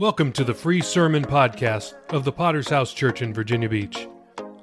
[0.00, 4.08] Welcome to the free sermon podcast of the Potter's House Church in Virginia Beach,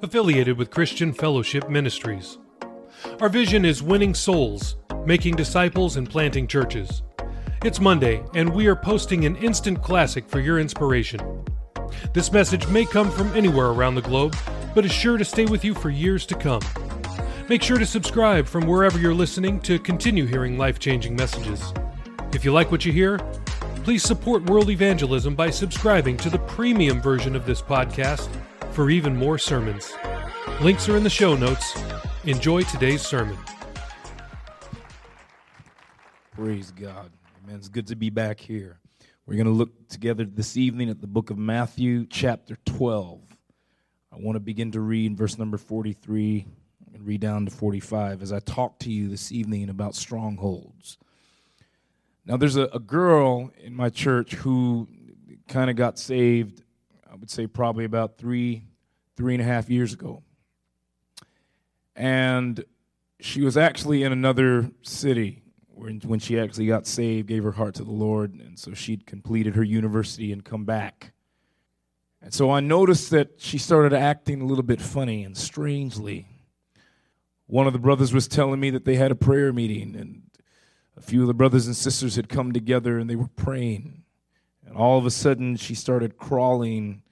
[0.02, 2.36] affiliated with Christian Fellowship Ministries.
[3.18, 4.76] Our vision is winning souls,
[5.06, 7.02] making disciples, and planting churches.
[7.64, 11.42] It's Monday, and we are posting an instant classic for your inspiration.
[12.12, 14.36] This message may come from anywhere around the globe,
[14.74, 16.60] but is sure to stay with you for years to come.
[17.48, 21.72] Make sure to subscribe from wherever you're listening to continue hearing life changing messages.
[22.34, 23.18] If you like what you hear,
[23.82, 28.28] please support world evangelism by subscribing to the premium version of this podcast
[28.70, 29.92] for even more sermons.
[30.60, 31.76] Links are in the show notes.
[32.24, 33.36] Enjoy today's sermon.
[36.30, 37.10] Praise God.
[37.42, 37.56] Amen.
[37.56, 38.78] It's good to be back here.
[39.26, 43.20] We're going to look together this evening at the book of Matthew, chapter 12.
[44.12, 46.46] I want to begin to read verse number 43
[46.94, 50.98] and read down to 45 as I talk to you this evening about strongholds.
[52.24, 54.88] Now, there's a, a girl in my church who
[55.48, 56.62] kind of got saved,
[57.10, 58.64] I would say probably about three,
[59.16, 60.22] three and a half years ago.
[61.96, 62.64] And
[63.20, 67.74] she was actually in another city when, when she actually got saved, gave her heart
[67.74, 71.12] to the Lord, and so she'd completed her university and come back.
[72.20, 76.28] And so I noticed that she started acting a little bit funny and strangely.
[77.46, 80.21] One of the brothers was telling me that they had a prayer meeting, and
[80.96, 84.02] a few of the brothers and sisters had come together and they were praying.
[84.66, 87.02] And all of a sudden, she started crawling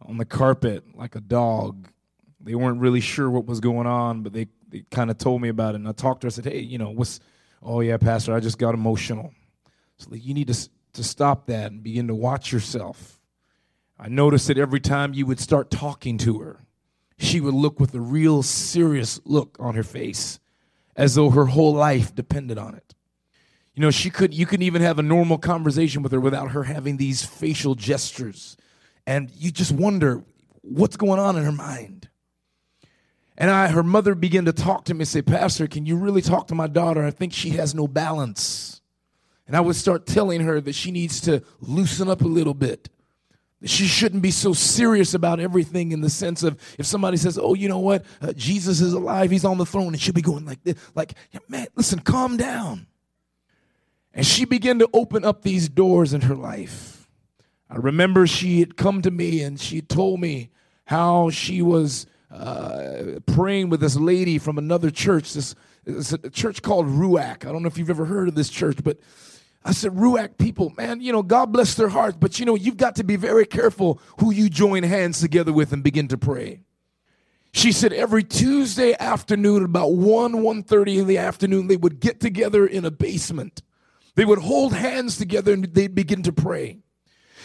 [0.00, 1.88] on the carpet like a dog.
[2.40, 5.48] They weren't really sure what was going on, but they, they kind of told me
[5.48, 5.78] about it.
[5.78, 6.28] And I talked to her.
[6.28, 7.20] I said, Hey, you know, what's,
[7.62, 9.32] oh, yeah, Pastor, I just got emotional.
[9.98, 13.20] So like, you need to, to stop that and begin to watch yourself.
[13.98, 16.64] I noticed that every time you would start talking to her,
[17.18, 20.40] she would look with a real serious look on her face,
[20.96, 22.93] as though her whole life depended on it.
[23.74, 26.64] You know, she could you couldn't even have a normal conversation with her without her
[26.64, 28.56] having these facial gestures.
[29.06, 30.22] And you just wonder
[30.62, 32.08] what's going on in her mind.
[33.36, 36.22] And I her mother began to talk to me and say, Pastor, can you really
[36.22, 37.04] talk to my daughter?
[37.04, 38.80] I think she has no balance.
[39.46, 42.88] And I would start telling her that she needs to loosen up a little bit.
[43.64, 47.54] She shouldn't be so serious about everything in the sense of if somebody says, "Oh,
[47.54, 48.04] you know what?
[48.20, 49.30] Uh, Jesus is alive.
[49.30, 51.14] He's on the throne," and she'll be going like this, like,
[51.48, 52.86] "Man, listen, calm down."
[54.14, 57.08] And she began to open up these doors in her life.
[57.68, 60.50] I remember she had come to me and she told me
[60.84, 65.32] how she was uh, praying with this lady from another church.
[65.32, 67.44] This, this a church called Ruach.
[67.44, 68.98] I don't know if you've ever heard of this church, but
[69.64, 72.76] I said, Ruach people, man, you know, God bless their hearts, but you know, you've
[72.76, 76.60] got to be very careful who you join hands together with and begin to pray.
[77.50, 82.66] She said every Tuesday afternoon, about 1, 1.30 in the afternoon, they would get together
[82.66, 83.62] in a basement
[84.14, 86.78] they would hold hands together and they'd begin to pray.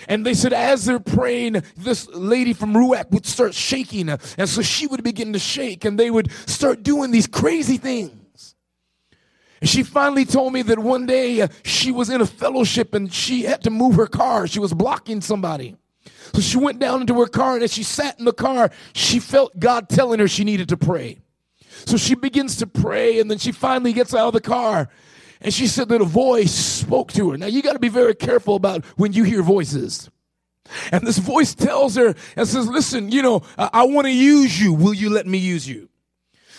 [0.07, 4.09] And they said, as they're praying, this lady from Ruach would start shaking.
[4.09, 8.55] And so she would begin to shake, and they would start doing these crazy things.
[9.61, 13.43] She finally told me that one day uh, she was in a fellowship and she
[13.43, 14.47] had to move her car.
[14.47, 15.75] She was blocking somebody.
[16.33, 19.19] So she went down into her car, and as she sat in the car, she
[19.19, 21.19] felt God telling her she needed to pray.
[21.85, 24.89] So she begins to pray, and then she finally gets out of the car
[25.41, 27.37] and she said that a voice spoke to her.
[27.37, 30.09] Now you got to be very careful about when you hear voices.
[30.91, 34.61] And this voice tells her and says, listen, you know, I, I want to use
[34.61, 34.73] you.
[34.73, 35.89] Will you let me use you?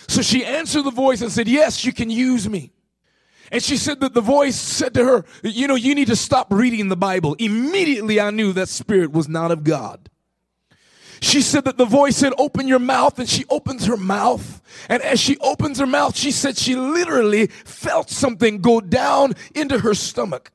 [0.07, 2.73] So she answered the voice and said, yes, you can use me.
[3.51, 6.47] And she said that the voice said to her, you know, you need to stop
[6.51, 7.35] reading the Bible.
[7.39, 10.09] Immediately I knew that spirit was not of God.
[11.21, 13.19] She said that the voice said, open your mouth.
[13.19, 14.61] And she opens her mouth.
[14.89, 19.79] And as she opens her mouth, she said she literally felt something go down into
[19.79, 20.51] her stomach.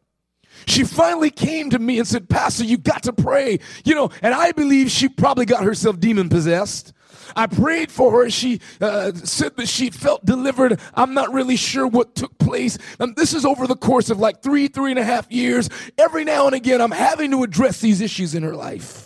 [0.67, 3.61] She finally came to me and said, Pastor, you got to pray.
[3.85, 6.93] You know, and I believe she probably got herself demon possessed.
[7.37, 8.31] I prayed for her.
[8.31, 10.81] She uh, said that she felt delivered.
[10.95, 12.79] I'm not really sure what took place.
[12.99, 15.69] And this is over the course of like three, three and a half years.
[15.99, 19.06] Every now and again, I'm having to address these issues in her life.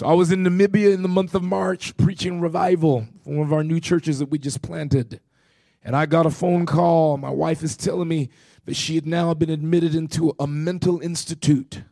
[0.00, 3.52] So I was in Namibia in the month of March preaching revival for one of
[3.52, 5.20] our new churches that we just planted.
[5.84, 7.18] And I got a phone call.
[7.18, 8.30] My wife is telling me
[8.64, 11.82] that she had now been admitted into a mental institute.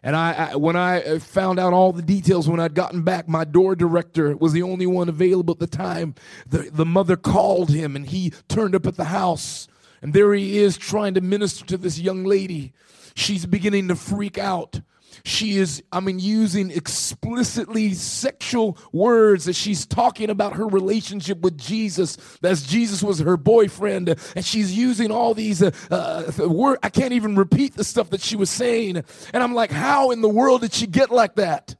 [0.00, 3.26] And I, I, when I uh, found out all the details when I'd gotten back,
[3.26, 6.14] my door director was the only one available at the time.
[6.46, 9.66] The, the mother called him and he turned up at the house.
[10.00, 12.72] And there he is trying to minister to this young lady.
[13.16, 14.82] She's beginning to freak out.
[15.24, 21.58] She is, I mean, using explicitly sexual words that she's talking about her relationship with
[21.58, 24.14] Jesus, as Jesus was her boyfriend.
[24.34, 26.80] And she's using all these uh, uh, words.
[26.82, 29.02] I can't even repeat the stuff that she was saying.
[29.32, 31.74] And I'm like, how in the world did she get like that?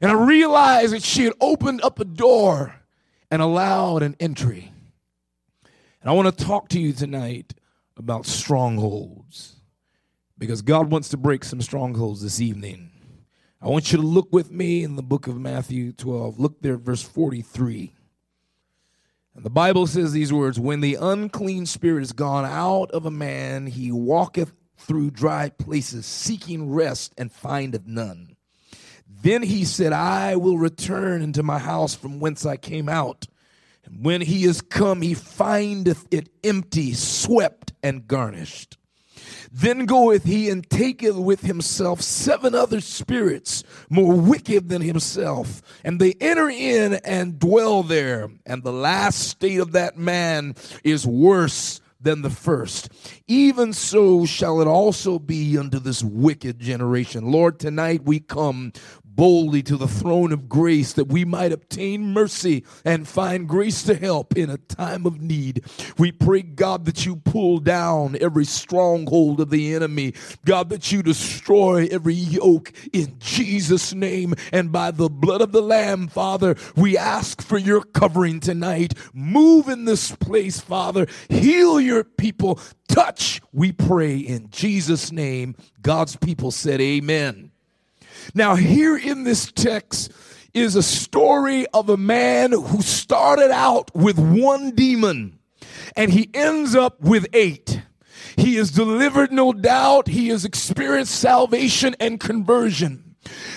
[0.00, 2.74] And I realized that she had opened up a door
[3.30, 4.72] and allowed an entry.
[6.00, 7.54] And I want to talk to you tonight
[7.96, 9.57] about strongholds
[10.38, 12.90] because God wants to break some strongholds this evening.
[13.60, 16.38] I want you to look with me in the book of Matthew 12.
[16.38, 17.92] Look there, verse 43.
[19.34, 23.10] And the Bible says these words When the unclean spirit is gone out of a
[23.10, 28.36] man, he walketh through dry places, seeking rest, and findeth none.
[29.22, 33.26] Then he said, I will return into my house from whence I came out.
[33.84, 38.77] And when he is come, he findeth it empty, swept, and garnished.
[39.50, 46.00] Then goeth he and taketh with himself seven other spirits more wicked than himself, and
[46.00, 48.30] they enter in and dwell there.
[48.46, 50.54] And the last state of that man
[50.84, 52.90] is worse than the first.
[53.26, 57.30] Even so shall it also be unto this wicked generation.
[57.32, 58.72] Lord, tonight we come
[59.18, 63.96] boldly to the throne of grace that we might obtain mercy and find grace to
[63.96, 65.64] help in a time of need.
[65.98, 70.14] We pray, God, that you pull down every stronghold of the enemy.
[70.44, 75.62] God, that you destroy every yoke in Jesus' name and by the blood of the
[75.62, 76.54] Lamb, Father.
[76.76, 78.94] We ask for your covering tonight.
[79.12, 81.08] Move in this place, Father.
[81.28, 82.60] Heal your people.
[82.86, 85.56] Touch, we pray in Jesus' name.
[85.82, 87.50] God's people said, Amen.
[88.34, 90.12] Now, here in this text
[90.54, 95.38] is a story of a man who started out with one demon
[95.96, 97.82] and he ends up with eight.
[98.36, 100.08] He is delivered, no doubt.
[100.08, 103.07] He has experienced salvation and conversion.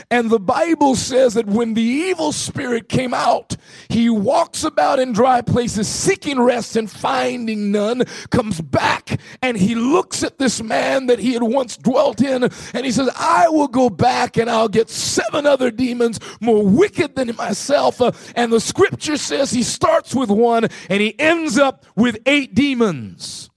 [0.10, 3.56] And the Bible says that when the evil spirit came out,
[3.90, 9.76] he walks about in dry places seeking rest and finding none, comes back and he
[9.76, 13.68] looks at this man that he had once dwelt in and he says, I will
[13.68, 18.02] go back and I'll get seven other demons more wicked than myself.
[18.02, 22.54] Uh, and the scripture says he starts with one and he ends up with eight
[22.54, 23.50] demons.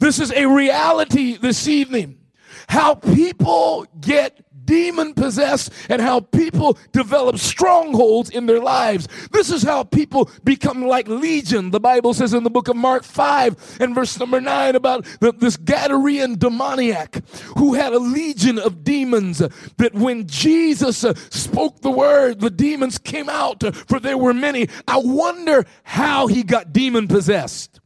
[0.00, 2.18] This is a reality this evening.
[2.68, 9.08] How people get demon possessed and how people develop strongholds in their lives.
[9.32, 11.70] This is how people become like legion.
[11.70, 15.32] The Bible says in the book of Mark 5 and verse number 9 about the,
[15.32, 17.26] this Gadarean demoniac
[17.56, 22.98] who had a legion of demons that when Jesus uh, spoke the word, the demons
[22.98, 24.68] came out, uh, for there were many.
[24.86, 27.80] I wonder how he got demon possessed.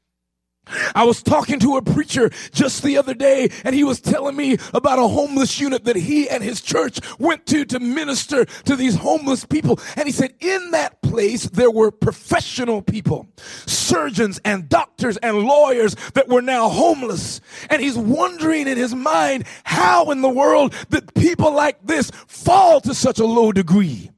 [0.94, 4.58] I was talking to a preacher just the other day and he was telling me
[4.72, 8.94] about a homeless unit that he and his church went to to minister to these
[8.94, 9.80] homeless people.
[9.96, 13.26] And he said in that place there were professional people,
[13.66, 17.40] surgeons and doctors and lawyers that were now homeless.
[17.68, 22.80] And he's wondering in his mind how in the world that people like this fall
[22.82, 24.10] to such a low degree.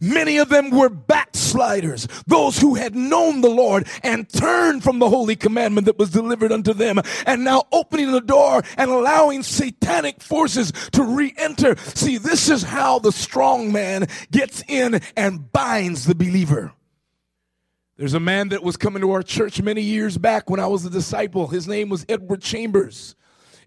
[0.00, 5.08] Many of them were backsliders, those who had known the Lord and turned from the
[5.08, 10.22] holy commandment that was delivered unto them, and now opening the door and allowing satanic
[10.22, 11.76] forces to re enter.
[11.94, 16.72] See, this is how the strong man gets in and binds the believer.
[17.96, 20.84] There's a man that was coming to our church many years back when I was
[20.84, 21.48] a disciple.
[21.48, 23.16] His name was Edward Chambers.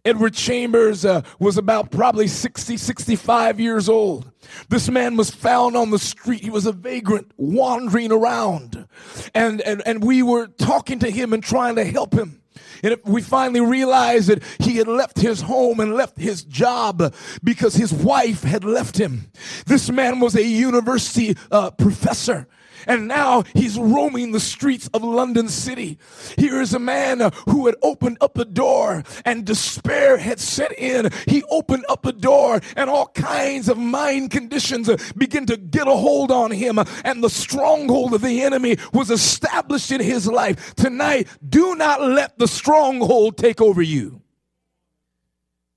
[0.03, 4.31] Edward Chambers uh, was about probably 60, 65 years old.
[4.69, 6.41] This man was found on the street.
[6.41, 8.87] He was a vagrant wandering around.
[9.35, 12.41] And, and, and we were talking to him and trying to help him.
[12.83, 17.75] And we finally realized that he had left his home and left his job because
[17.75, 19.31] his wife had left him.
[19.67, 22.47] This man was a university uh, professor
[22.87, 25.97] and now he's roaming the streets of London City.
[26.37, 30.77] Here is a man uh, who had opened up a door and despair had set
[30.77, 31.09] in.
[31.27, 35.87] He opened up a door and all kinds of mind conditions uh, begin to get
[35.87, 36.79] a hold on him.
[37.03, 40.75] And the stronghold of the enemy was established in his life.
[40.75, 44.21] Tonight, do not let the stronghold take over you.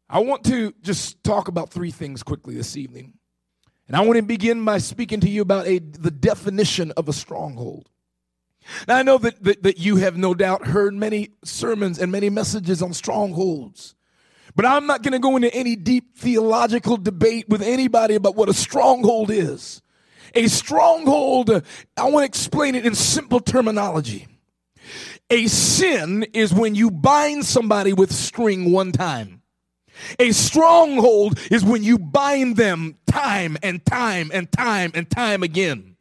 [0.09, 3.15] I want to just talk about three things quickly this evening.
[3.87, 7.13] And I want to begin by speaking to you about a, the definition of a
[7.13, 7.91] stronghold.
[8.89, 12.31] Now, I know that, that, that you have no doubt heard many sermons and many
[12.31, 13.95] messages on strongholds.
[14.57, 18.49] But I'm not going to go into any deep theological debate with anybody about what
[18.49, 19.83] a stronghold is.
[20.35, 21.51] A stronghold,
[21.97, 24.27] I want to explain it in simple terminology.
[25.31, 29.43] A sin is when you bind somebody with string one time.
[30.19, 35.97] A stronghold is when you bind them time and time and time and time again.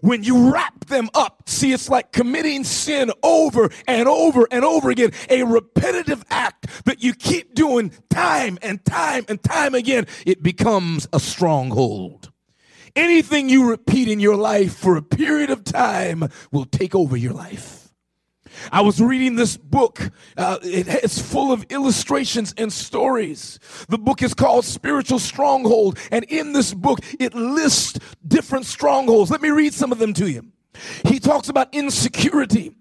[0.00, 4.90] When you wrap them up, see, it's like committing sin over and over and over
[4.90, 10.06] again, a repetitive act that you keep doing time and time and time again.
[10.26, 12.30] It becomes a stronghold.
[12.96, 17.32] Anything you repeat in your life for a period of time will take over your
[17.32, 17.77] life.
[18.72, 20.10] I was reading this book.
[20.36, 23.58] Uh, it, it's full of illustrations and stories.
[23.88, 25.98] The book is called Spiritual Stronghold.
[26.10, 29.30] And in this book, it lists different strongholds.
[29.30, 30.52] Let me read some of them to you.
[31.04, 32.72] He talks about insecurity.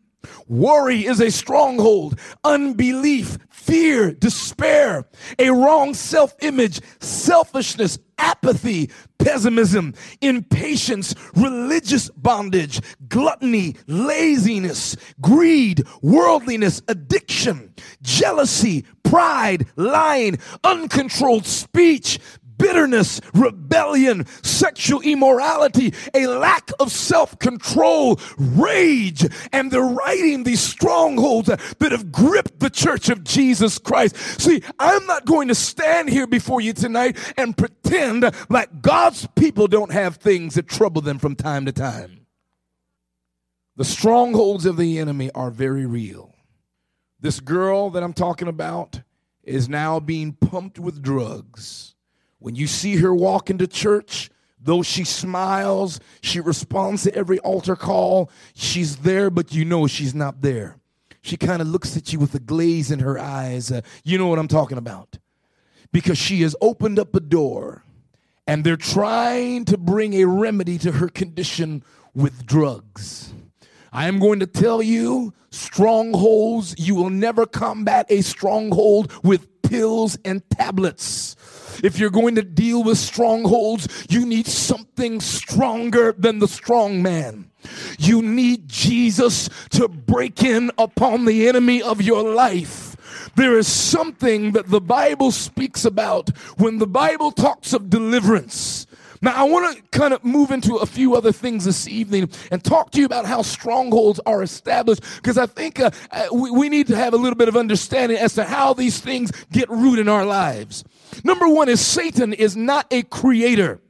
[0.48, 2.20] Worry is a stronghold.
[2.44, 5.08] Unbelief, fear, despair,
[5.40, 12.80] a wrong self image, selfishness, apathy, pessimism, impatience, religious bondage,
[13.10, 22.20] gluttony, laziness, greed, worldliness, addiction, jealousy, pride, lying, uncontrolled speech,
[22.58, 29.26] bitterness, rebellion, sexual immorality, a lack of self control, rage.
[29.52, 34.16] And they're writing these strongholds that have gripped the church of Jesus Christ.
[34.40, 39.68] See, I'm not going to stand here before you tonight and pretend like God's people
[39.68, 42.26] don't have things that trouble them from time to time.
[43.76, 46.34] The strongholds of the enemy are very real.
[47.20, 49.02] This girl that I'm talking about
[49.44, 51.96] is now being pumped with drugs
[52.39, 54.29] when you see her walk into church,
[54.60, 60.13] though she smiles, she responds to every altar call, she's there, but you know she's
[60.13, 60.77] not there.
[61.22, 63.72] She kind of looks at you with a glaze in her eyes.
[63.72, 65.17] Uh, you know what I'm talking about.
[65.91, 67.84] Because she has opened up a door
[68.46, 73.34] and they're trying to bring a remedy to her condition with drugs.
[73.91, 80.17] I am going to tell you strongholds, you will never combat a stronghold with pills
[80.24, 81.36] and tablets.
[81.84, 87.52] If you're going to deal with strongholds, you need something stronger than the strong man.
[88.00, 92.96] You need Jesus to break in upon the enemy of your life.
[93.36, 98.87] There is something that the Bible speaks about when the Bible talks of deliverance.
[99.22, 102.64] Now, I want to kind of move into a few other things this evening and
[102.64, 106.70] talk to you about how strongholds are established because I think uh, uh, we, we
[106.70, 110.00] need to have a little bit of understanding as to how these things get root
[110.00, 110.84] in our lives.
[111.24, 113.82] Number one is Satan is not a creator.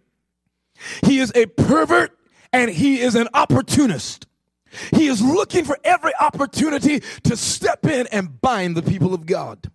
[1.03, 2.17] He is a pervert
[2.53, 4.27] and he is an opportunist.
[4.91, 9.71] He is looking for every opportunity to step in and bind the people of God.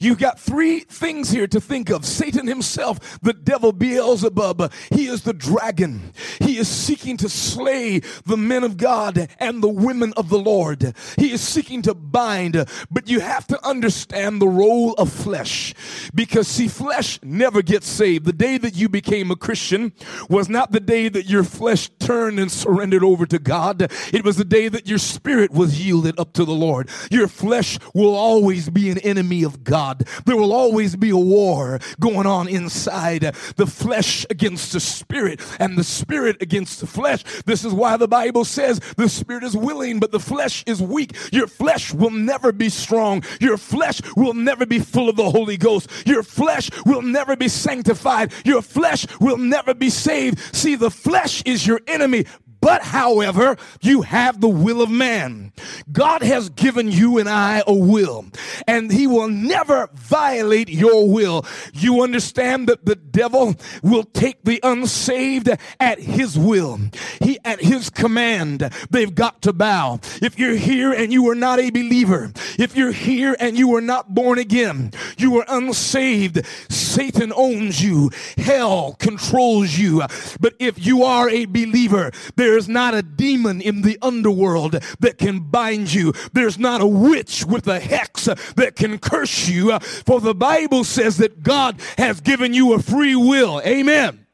[0.00, 2.04] You've got three things here to think of.
[2.04, 6.12] Satan himself, the devil Beelzebub, he is the dragon.
[6.40, 10.94] He is seeking to slay the men of God and the women of the Lord.
[11.16, 15.74] He is seeking to bind, but you have to understand the role of flesh
[16.14, 18.24] because see, flesh never gets saved.
[18.24, 19.92] The day that you became a Christian
[20.28, 23.90] was not the day that your flesh turned and surrendered over to God.
[24.12, 26.88] It was the day that your spirit was yielded up to the Lord.
[27.10, 29.67] Your flesh will always be an enemy of God.
[29.68, 35.76] There will always be a war going on inside the flesh against the spirit and
[35.76, 37.24] the spirit against the flesh.
[37.44, 41.16] This is why the Bible says the spirit is willing, but the flesh is weak.
[41.32, 43.22] Your flesh will never be strong.
[43.40, 45.90] Your flesh will never be full of the Holy Ghost.
[46.06, 48.32] Your flesh will never be sanctified.
[48.44, 50.38] Your flesh will never be saved.
[50.54, 52.24] See, the flesh is your enemy,
[52.60, 55.52] but however, you have the will of man.
[55.90, 58.26] God has given you and I a will,
[58.66, 61.44] and he will never violate your will.
[61.72, 65.48] You understand that the devil will take the unsaved
[65.80, 66.80] at his will.
[67.20, 70.00] He at his command, they've got to bow.
[70.20, 73.80] If you're here and you are not a believer, if you're here and you are
[73.80, 78.10] not born again, you are unsaved, Satan owns you.
[78.36, 80.02] Hell controls you.
[80.40, 85.18] But if you are a believer, there there's not a demon in the underworld that
[85.18, 86.14] can bind you.
[86.32, 89.78] There's not a witch with a hex that can curse you.
[89.78, 93.60] For the Bible says that God has given you a free will.
[93.66, 94.26] Amen.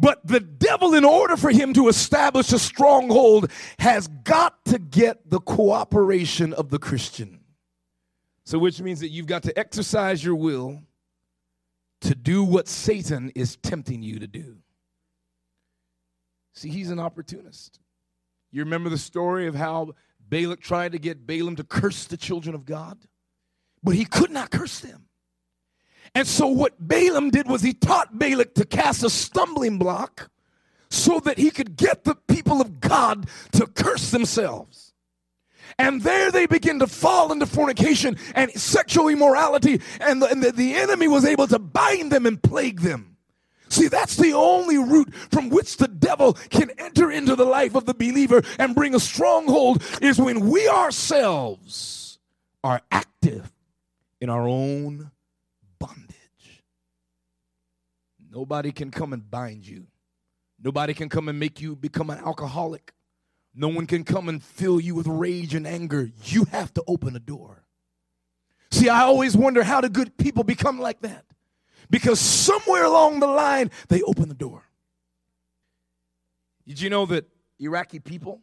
[0.00, 5.30] But the devil, in order for him to establish a stronghold, has got to get
[5.30, 7.38] the cooperation of the Christian.
[8.42, 10.82] So, which means that you've got to exercise your will
[12.00, 14.56] to do what Satan is tempting you to do.
[16.54, 17.80] See, he's an opportunist.
[18.52, 19.94] You remember the story of how
[20.28, 22.98] Balak tried to get Balaam to curse the children of God?
[23.82, 25.06] But he could not curse them.
[26.14, 30.30] And so what Balaam did was he taught Balak to cast a stumbling block
[30.90, 34.92] so that he could get the people of God to curse themselves.
[35.76, 40.52] And there they begin to fall into fornication and sexual immorality, and the, and the,
[40.52, 43.13] the enemy was able to bind them and plague them.
[43.68, 47.86] See, that's the only route from which the devil can enter into the life of
[47.86, 52.18] the believer and bring a stronghold is when we ourselves
[52.62, 53.52] are active
[54.20, 55.10] in our own
[55.78, 56.62] bondage.
[58.30, 59.86] Nobody can come and bind you.
[60.62, 62.92] Nobody can come and make you become an alcoholic.
[63.54, 66.10] No one can come and fill you with rage and anger.
[66.24, 67.64] You have to open a door.
[68.70, 71.24] See, I always wonder how do good people become like that?
[71.90, 74.62] Because somewhere along the line, they opened the door.
[76.66, 78.40] Did you know that Iraqi people,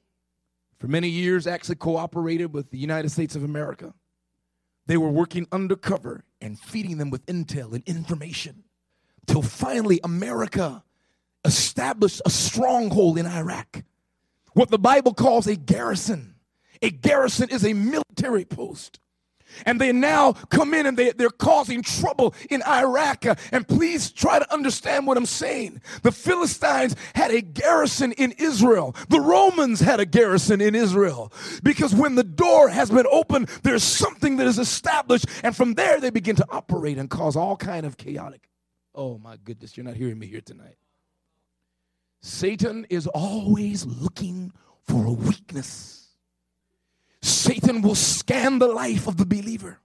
[0.80, 3.94] for many years, actually cooperated with the United States of America?
[4.86, 8.64] They were working undercover and feeding them with intel and information
[9.26, 10.84] till finally America
[11.46, 13.84] established a stronghold in Iraq
[14.54, 16.36] what the Bible calls a garrison.
[16.82, 19.00] A garrison is a military post.
[19.66, 23.26] And they now come in and they, they're causing trouble in Iraq.
[23.52, 25.82] And please try to understand what I'm saying.
[26.04, 28.96] The Philistines had a garrison in Israel.
[29.10, 31.32] The Romans had a garrison in Israel.
[31.64, 35.26] Because when the door has been opened, there's something that is established.
[35.44, 38.48] And from there, they begin to operate and cause all kind of chaotic.
[38.94, 40.76] Oh my goodness, you're not hearing me here tonight.
[42.22, 44.52] Satan is always looking
[44.86, 46.01] for a weakness.
[47.42, 49.80] Satan will scan the life of the believer.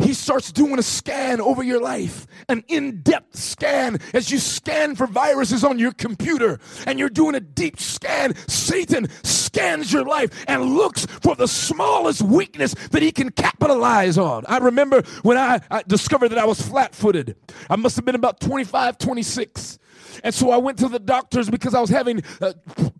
[0.00, 4.96] He starts doing a scan over your life, an in depth scan as you scan
[4.96, 8.34] for viruses on your computer and you're doing a deep scan.
[8.48, 14.44] Satan scans your life and looks for the smallest weakness that he can capitalize on.
[14.48, 17.36] I remember when I, I discovered that I was flat footed,
[17.70, 19.78] I must have been about 25, 26.
[20.24, 22.52] And so I went to the doctors because I was having uh,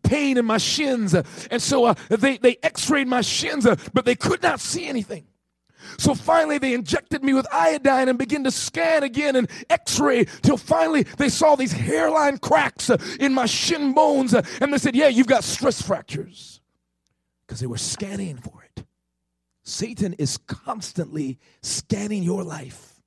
[0.02, 1.14] pain in my shins.
[1.14, 4.86] And so uh, they, they x rayed my shins, uh, but they could not see
[4.86, 5.26] anything.
[5.98, 10.24] So finally, they injected me with iodine and began to scan again and x ray
[10.42, 14.34] till finally they saw these hairline cracks uh, in my shin bones.
[14.34, 16.60] Uh, and they said, Yeah, you've got stress fractures
[17.46, 18.84] because they were scanning for it.
[19.62, 23.02] Satan is constantly scanning your life,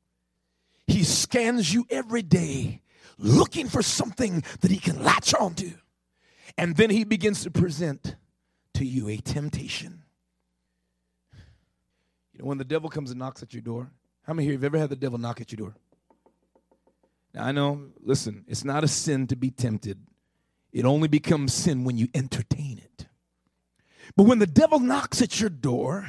[0.88, 2.82] he scans you every day
[3.20, 5.74] looking for something that he can latch onto.
[6.58, 8.16] And then he begins to present
[8.74, 10.04] to you a temptation.
[12.34, 13.92] You know, when the devil comes and knocks at your door,
[14.24, 15.76] how many here have ever had the devil knock at your door?
[17.34, 20.00] Now, I know, listen, it's not a sin to be tempted.
[20.72, 23.08] It only becomes sin when you entertain it.
[24.16, 26.08] But when the devil knocks at your door,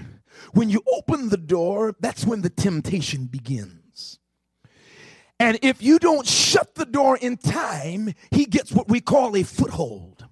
[0.52, 4.18] when you open the door, that's when the temptation begins.
[5.40, 9.42] And if you don't shut the door in time, he gets what we call a
[9.42, 10.26] foothold.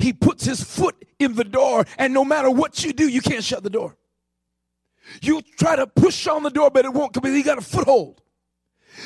[0.00, 3.44] He puts his foot in the door, and no matter what you do, you can't
[3.44, 3.96] shut the door.
[5.22, 7.32] You try to push on the door, but it won't come.
[7.32, 8.22] He got a foothold.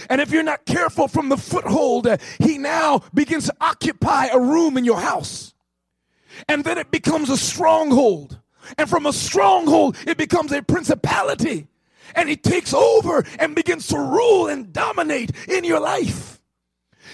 [0.09, 4.79] And if you're not careful from the foothold, he now begins to occupy a room
[4.79, 5.53] in your house.
[6.49, 8.41] And then it becomes a stronghold.
[8.79, 11.69] And from a stronghold, it becomes a principality
[12.15, 16.41] and he takes over and begins to rule and dominate in your life.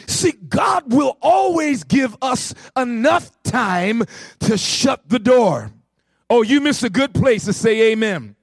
[0.07, 4.05] See, God will always give us enough time
[4.41, 5.73] to shut the door.
[6.29, 8.37] Oh, you missed a good place to say amen.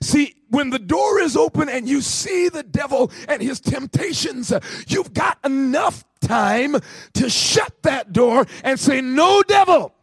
[0.00, 4.52] See, when the door is open and you see the devil and his temptations,
[4.86, 6.76] you've got enough time
[7.14, 9.94] to shut that door and say, No, devil.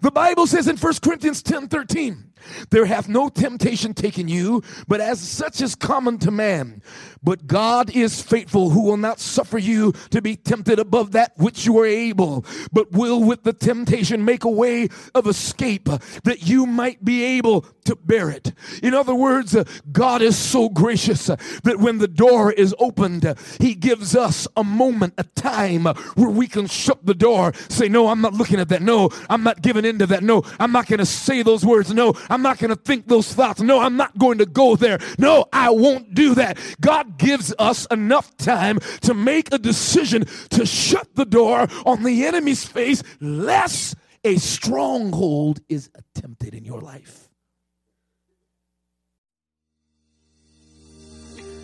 [0.00, 2.31] The Bible says in 1 Corinthians 10 13,
[2.70, 6.82] there hath no temptation taken you, but as such is common to man.
[7.22, 11.66] But God is faithful, who will not suffer you to be tempted above that which
[11.66, 15.88] you are able, but will with the temptation make a way of escape
[16.24, 18.52] that you might be able to bear it.
[18.82, 23.24] In other words, uh, God is so gracious uh, that when the door is opened,
[23.24, 27.88] uh, He gives us a moment, a time where we can shut the door, say,
[27.88, 28.82] No, I'm not looking at that.
[28.82, 30.22] No, I'm not giving into that.
[30.22, 31.92] No, I'm not going to say those words.
[31.92, 33.60] No, I'm not going to think those thoughts.
[33.60, 34.98] No, I'm not going to go there.
[35.18, 36.58] No, I won't do that.
[36.80, 42.24] God gives us enough time to make a decision to shut the door on the
[42.24, 47.28] enemy's face, lest a stronghold is attempted in your life.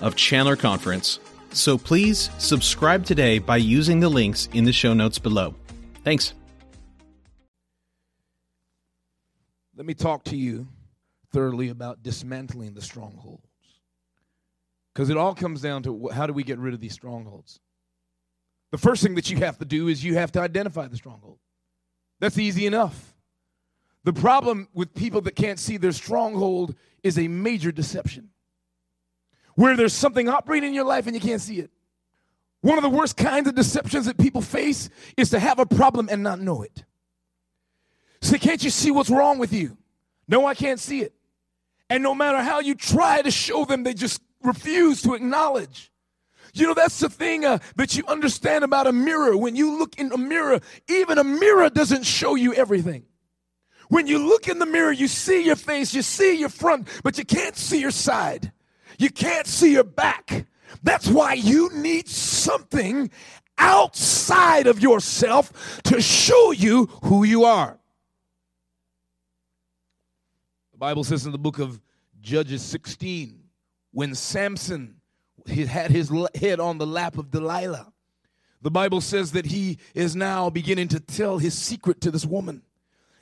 [0.00, 1.18] of Chandler Conference.
[1.52, 5.54] So please subscribe today by using the links in the show notes below.
[6.04, 6.34] Thanks.
[9.76, 10.68] Let me talk to you
[11.32, 13.42] thoroughly about dismantling the strongholds.
[14.94, 17.60] Because it all comes down to how do we get rid of these strongholds?
[18.72, 21.38] The first thing that you have to do is you have to identify the stronghold.
[22.20, 23.14] That's easy enough.
[24.04, 28.30] The problem with people that can't see their stronghold is a major deception.
[29.56, 31.70] Where there's something operating in your life and you can't see it.
[32.60, 36.08] One of the worst kinds of deceptions that people face is to have a problem
[36.10, 36.84] and not know it.
[38.20, 39.76] Say, can't you see what's wrong with you?
[40.28, 41.14] No, I can't see it.
[41.88, 45.92] And no matter how you try to show them, they just refuse to acknowledge.
[46.52, 49.36] You know, that's the thing uh, that you understand about a mirror.
[49.36, 53.04] When you look in a mirror, even a mirror doesn't show you everything.
[53.88, 57.18] When you look in the mirror, you see your face, you see your front, but
[57.18, 58.52] you can't see your side.
[58.98, 60.46] You can't see your back.
[60.82, 63.10] That's why you need something
[63.58, 67.78] outside of yourself to show you who you are.
[70.72, 71.80] The Bible says in the book of
[72.20, 73.42] Judges 16,
[73.92, 74.96] when Samson
[75.46, 77.92] had his head on the lap of Delilah,
[78.60, 82.62] the Bible says that he is now beginning to tell his secret to this woman.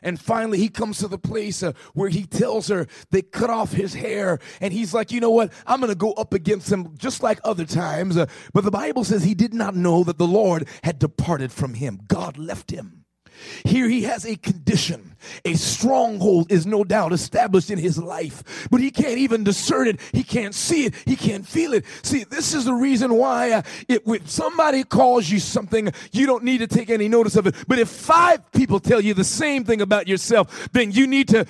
[0.05, 3.73] And finally, he comes to the place uh, where he tells her they cut off
[3.73, 4.39] his hair.
[4.61, 5.53] And he's like, you know what?
[5.67, 8.17] I'm going to go up against him just like other times.
[8.17, 11.75] Uh, but the Bible says he did not know that the Lord had departed from
[11.75, 12.01] him.
[12.07, 13.04] God left him.
[13.65, 15.17] Here he has a condition.
[15.45, 20.01] A stronghold is no doubt established in his life, but he can't even discern it.
[20.13, 20.95] He can't see it.
[21.07, 21.85] He can't feel it.
[22.03, 26.45] See, this is the reason why uh, it, if somebody calls you something, you don't
[26.45, 27.55] need to take any notice of it.
[27.67, 31.47] But if five people tell you the same thing about yourself, then you need to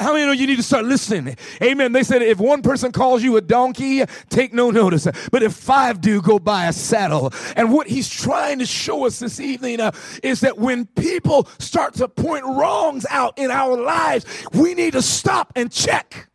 [0.00, 1.36] how many know you need to start listening?
[1.62, 1.92] Amen.
[1.92, 5.06] They said if one person calls you a donkey, take no notice.
[5.30, 7.32] But if five do, go buy a saddle.
[7.56, 11.94] And what he's trying to show us this evening uh, is that when people start
[11.94, 16.28] to point wrongs out in our lives, we need to stop and check.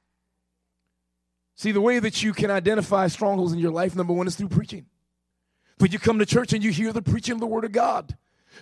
[1.56, 4.48] See, the way that you can identify strongholds in your life, number one, is through
[4.48, 4.86] preaching.
[5.80, 8.17] When you come to church and you hear the preaching of the Word of God,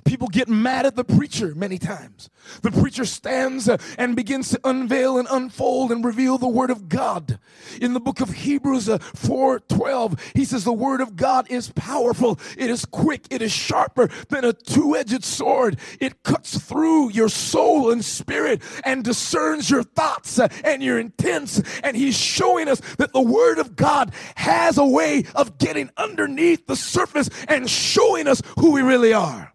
[0.06, 2.30] People get mad at the preacher many times.
[2.62, 6.90] The preacher stands uh, and begins to unveil and unfold and reveal the word of
[6.90, 7.40] God.
[7.82, 12.40] In the book of Hebrews uh, 4:12, he says the word of God is powerful,
[12.58, 15.80] it is quick, it is sharper than a two-edged sword.
[16.00, 21.62] It cuts through your soul and spirit and discerns your thoughts uh, and your intents.
[21.84, 26.68] And he's showing us that the word of God has a way of getting underneath
[26.68, 29.54] the surface and showing us who we really are.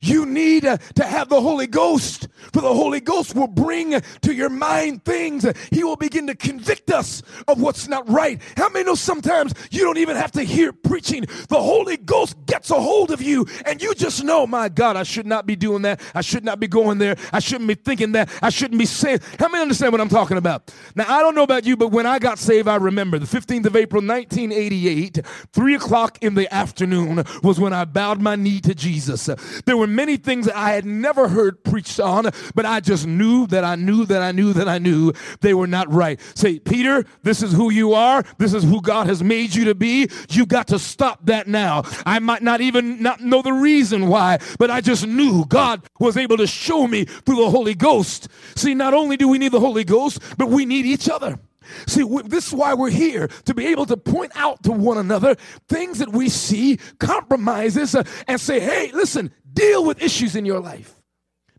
[0.00, 4.34] You need uh, to have the Holy Ghost, for the Holy Ghost will bring to
[4.34, 5.46] your mind things.
[5.70, 8.40] He will begin to convict us of what's not right.
[8.56, 11.22] How many know sometimes you don't even have to hear preaching?
[11.48, 15.02] The Holy Ghost gets a hold of you, and you just know, my God, I
[15.02, 16.00] should not be doing that.
[16.14, 17.16] I should not be going there.
[17.32, 18.30] I shouldn't be thinking that.
[18.42, 19.20] I shouldn't be saying.
[19.38, 20.72] How many understand what I'm talking about?
[20.94, 23.66] Now, I don't know about you, but when I got saved, I remember the 15th
[23.66, 25.20] of April, 1988,
[25.52, 29.28] three o'clock in the afternoon was when I bowed my knee to Jesus.
[29.64, 33.64] There were many things I had never heard preached on, but I just knew that
[33.64, 36.20] I knew that I knew that I knew they were not right.
[36.34, 38.22] Say, Peter, this is who you are.
[38.38, 40.08] This is who God has made you to be.
[40.30, 41.82] You got to stop that now.
[42.04, 46.16] I might not even not know the reason why, but I just knew God was
[46.16, 48.28] able to show me through the Holy Ghost.
[48.54, 51.38] See, not only do we need the Holy Ghost, but we need each other.
[51.86, 55.36] See, this is why we're here to be able to point out to one another
[55.68, 60.60] things that we see, compromises, uh, and say, hey, listen, deal with issues in your
[60.60, 60.94] life.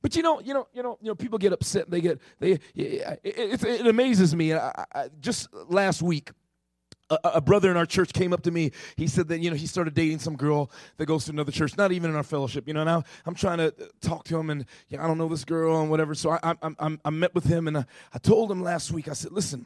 [0.02, 1.90] But you know, you know, you know, you know, people get upset.
[1.90, 2.52] They get they.
[2.76, 4.54] It, it, it amazes me.
[4.54, 6.32] I, I, just last week,
[7.10, 8.72] a, a, brother in our church came up to me.
[8.96, 11.78] He said that, you know, he started dating some girl that goes to another church,
[11.78, 12.68] not even in our fellowship.
[12.68, 15.46] You know, now I'm trying to talk to him and, yeah, I don't know this
[15.46, 16.16] girl and whatever.
[16.16, 19.08] So I, I, I, I met with him and I, I told him last week,
[19.08, 19.66] I said, listen,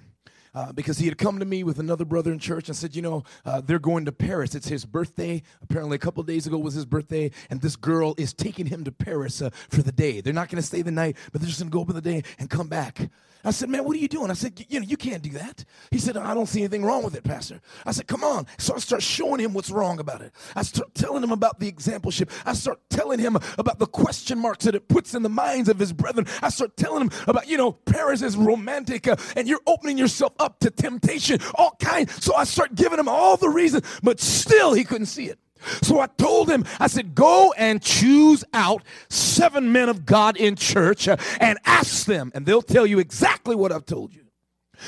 [0.54, 3.02] uh, because he had come to me with another brother in church and said, you
[3.02, 4.56] know, uh, they're going to Paris.
[4.56, 5.42] It's his birthday.
[5.62, 8.92] Apparently, a couple days ago was his birthday, and this girl is taking him to
[8.92, 10.22] Paris uh, for the day.
[10.22, 12.02] They're not going to stay the night, but they're just going to go for the
[12.02, 13.10] day and come back.
[13.44, 14.30] I said, man, what are you doing?
[14.30, 15.66] I said, you know, you can't do that.
[15.90, 17.60] He said, I don't see anything wrong with it, Pastor.
[17.86, 18.46] I said, come on.
[18.58, 20.32] So I start showing him what's wrong about it.
[20.56, 22.30] I start telling him about the exampleship.
[22.46, 25.80] I start telling him about the question marks that it puts in the minds of
[25.80, 26.28] his brethren.
[26.42, 30.34] I start telling him about, you know, Paris is romantic uh, and you're opening yourself
[30.42, 32.24] up to temptation, all kinds.
[32.24, 35.40] So I start giving him all the reasons, but still he couldn't see it.
[35.84, 40.56] So I told him, I said, go and choose out seven men of God in
[40.56, 44.22] church and ask them, and they'll tell you exactly what I've told you.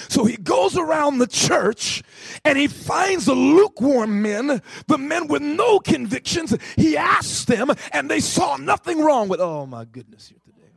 [0.09, 2.01] So he goes around the church
[2.43, 6.57] and he finds the lukewarm men, the men with no convictions.
[6.75, 10.67] He asks them, and they saw nothing wrong with, oh my goodness, here today.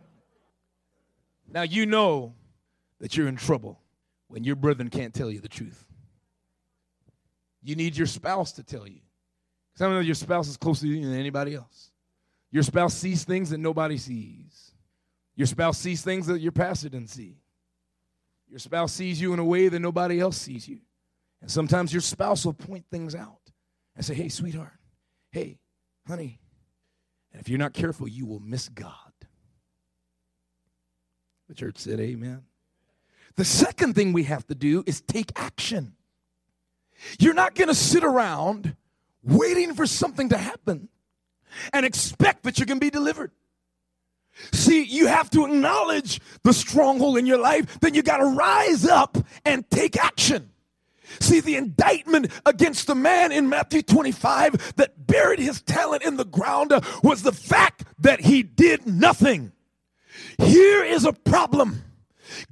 [1.50, 2.34] Now you know
[3.00, 3.80] that you're in trouble
[4.28, 5.86] when your brethren can't tell you the truth.
[7.62, 9.00] You need your spouse to tell you.
[9.74, 11.90] Some of your spouse is closer to you than anybody else.
[12.50, 14.72] Your spouse sees things that nobody sees.
[15.34, 17.36] Your spouse sees things that your pastor didn't see.
[18.48, 20.78] Your spouse sees you in a way that nobody else sees you.
[21.42, 23.40] And sometimes your spouse will point things out
[23.94, 24.78] and say, hey, sweetheart,
[25.30, 25.58] hey,
[26.06, 26.40] honey.
[27.32, 28.92] And if you're not careful, you will miss God.
[31.48, 32.42] The church said, Amen.
[33.36, 35.94] The second thing we have to do is take action.
[37.18, 38.76] You're not going to sit around
[39.22, 40.88] waiting for something to happen
[41.72, 43.30] and expect that you're going to be delivered.
[44.52, 48.84] See, you have to acknowledge the stronghold in your life, then you got to rise
[48.84, 50.50] up and take action.
[51.20, 56.24] See, the indictment against the man in Matthew 25 that buried his talent in the
[56.24, 56.72] ground
[57.02, 59.52] was the fact that he did nothing.
[60.38, 61.82] Here is a problem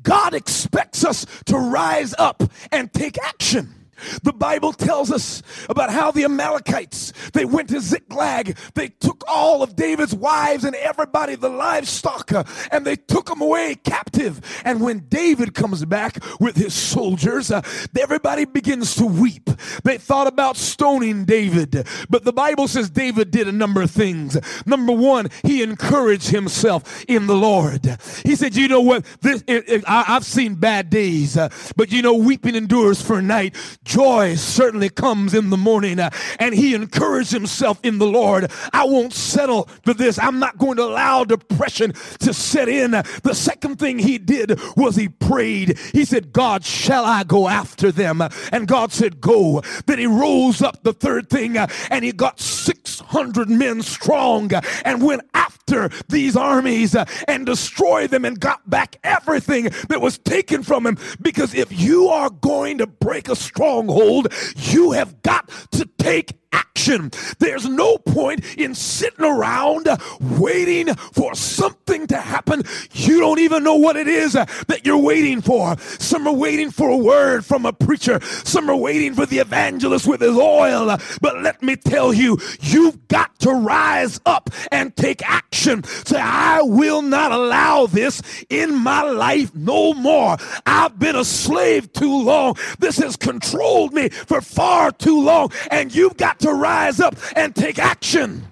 [0.03, 3.84] God expects us to rise up and take action.
[4.23, 9.63] The Bible tells us about how the Amalekites, they went to Ziklag, they took all
[9.63, 12.31] of David's wives and everybody, the livestock,
[12.71, 14.41] and they took them away captive.
[14.65, 17.63] And when David comes back with his soldiers, uh,
[17.99, 19.51] everybody begins to weep.
[19.83, 24.37] They thought about stoning David, but the Bible says David did a number of things.
[24.67, 27.99] Number one, he encouraged himself in the Lord.
[28.25, 29.05] He said, You know what?
[29.21, 33.19] This, it, it, I, have seen bad days, uh, but you know, weeping endures for
[33.19, 36.01] a night joy certainly comes in the morning.
[36.01, 38.51] Uh, and he encouraged himself in the Lord.
[38.73, 40.19] I won't settle for this.
[40.19, 42.93] I'm not going to allow depression to set in.
[42.93, 45.79] The second thing he did was he prayed.
[45.93, 48.23] He said, God, shall I go after them?
[48.53, 49.63] And God said, Go.
[49.87, 54.61] Then he rose up the third thing uh, and he got 600 men strong uh,
[54.85, 55.23] and went
[55.69, 60.87] after these armies uh, and destroyed them and got back everything that was taken from
[60.87, 60.99] him.
[61.21, 67.11] Because if you are going to break a stronghold, you have got to take action.
[67.39, 72.63] There's no point in sitting around uh, waiting for something to happen.
[72.93, 75.77] You don't even know what it is uh, that you're waiting for.
[75.79, 78.21] Some are waiting for a word from a preacher.
[78.45, 80.97] Some are waiting for the evangelist with his oil.
[81.21, 85.85] But let me tell you, you've got to rise up and take action.
[85.85, 90.37] Say, I will not allow this in my life no more.
[90.67, 92.57] I've been a slave too long.
[92.79, 95.53] This has controlled me for far too long.
[95.71, 98.47] And you've got to rise up and take action.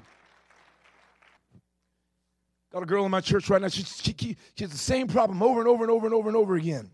[2.73, 3.69] Got a girl in my church right now.
[3.69, 6.37] She, she, she has the same problem over and over and over and over and
[6.37, 6.91] over again.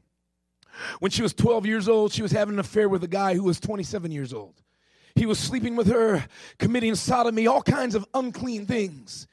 [0.99, 3.45] When she was 12 years old, she was having an affair with a guy who
[3.45, 4.61] was 27 years old.
[5.15, 6.27] He was sleeping with her,
[6.59, 9.27] committing sodomy, all kinds of unclean things.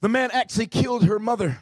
[0.00, 1.60] The man actually killed her mother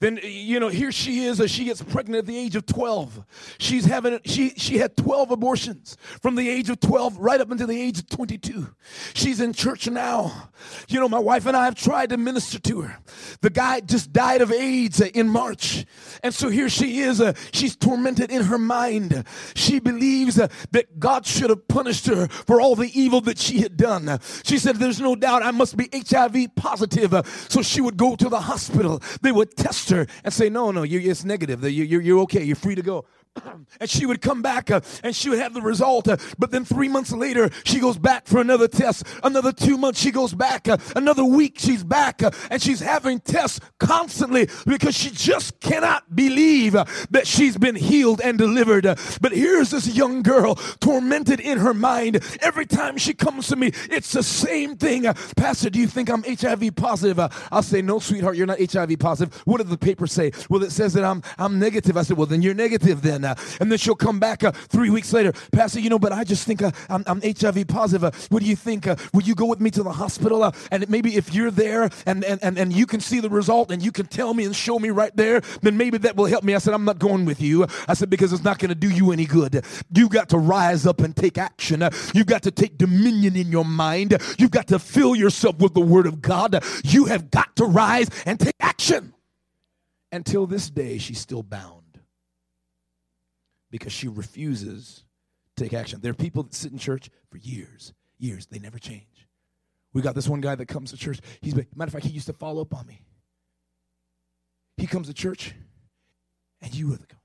[0.00, 3.24] then you know here she is as she gets pregnant at the age of 12
[3.58, 7.66] she's having she she had 12 abortions from the age of 12 right up until
[7.66, 8.68] the age of 22
[9.14, 10.50] she's in church now.
[10.88, 12.98] You know my wife and i have tried to minister to her.
[13.40, 15.86] The guy just died of aids in march.
[16.22, 19.24] And so here she is uh, she's tormented in her mind.
[19.54, 23.60] She believes uh, that god should have punished her for all the evil that she
[23.60, 24.18] had done.
[24.44, 27.14] She said there's no doubt i must be hiv positive.
[27.14, 29.02] Uh, so she would go to the hospital.
[29.22, 31.64] They would test and say, no, no, you, it's negative.
[31.64, 32.42] You, you're okay.
[32.42, 33.04] You're free to go.
[33.80, 36.08] and she would come back uh, and she would have the result.
[36.08, 39.04] Uh, but then three months later, she goes back for another test.
[39.22, 40.68] Another two months, she goes back.
[40.68, 42.22] Uh, another week, she's back.
[42.22, 47.76] Uh, and she's having tests constantly because she just cannot believe uh, that she's been
[47.76, 48.84] healed and delivered.
[49.20, 52.22] But here's this young girl tormented in her mind.
[52.40, 55.04] Every time she comes to me, it's the same thing.
[55.36, 57.18] Pastor, do you think I'm HIV positive?
[57.50, 59.34] I'll say, no, sweetheart, you're not HIV positive.
[59.44, 60.32] What did the paper say?
[60.48, 61.96] Well, it says that I'm, I'm negative.
[61.96, 63.23] I said, well, then you're negative then.
[63.24, 66.24] Uh, and then she'll come back uh, three weeks later, Pastor, you know, but I
[66.24, 68.28] just think uh, I'm, I'm, HIV positive.
[68.30, 68.86] What do you think?
[69.12, 70.52] Will you go with me to the hospital?
[70.70, 73.82] And maybe if you're there and, and, and, and you can see the result and
[73.82, 76.54] you can tell me and show me right there, then maybe that will help me.
[76.54, 77.66] I said, I'm not going with you.
[77.88, 79.64] I said, because it's not going to do you any good.
[79.94, 81.88] You've got to rise up and take action.
[82.12, 84.16] You've got to take dominion in your mind.
[84.38, 86.62] You've got to fill yourself with the word of God.
[86.84, 89.14] You have got to rise and take action.
[90.12, 91.83] Until this day, she's still bound
[93.74, 95.02] because she refuses
[95.56, 95.98] to take action.
[96.00, 99.26] There are people that sit in church for years, years, they never change.
[99.92, 101.18] We got this one guy that comes to church.
[101.40, 103.02] He's matter of fact, he used to follow up on me.
[104.76, 105.54] He comes to church,
[106.62, 107.16] and you would go,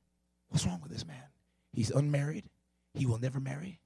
[0.48, 1.22] What's wrong with this man?
[1.72, 2.46] He's unmarried.
[2.96, 3.80] He will never marry.